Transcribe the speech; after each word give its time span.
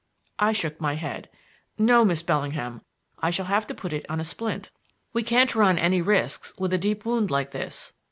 I 0.39 0.51
shook 0.51 0.81
my 0.81 0.95
head. 0.95 1.29
"No, 1.77 2.03
Miss 2.03 2.23
Bellingham. 2.23 2.81
I 3.19 3.29
shall 3.29 3.45
have 3.45 3.67
to 3.67 3.75
put 3.75 3.93
it 3.93 4.03
on 4.09 4.19
a 4.19 4.23
splint. 4.23 4.71
We 5.13 5.21
can't 5.21 5.53
run 5.53 5.77
any 5.77 6.01
risks 6.01 6.55
with 6.57 6.73
a 6.73 6.79
deep 6.79 7.05
wound 7.05 7.29
like 7.29 7.51
this." 7.51 7.93